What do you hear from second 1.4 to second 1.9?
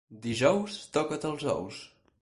ous.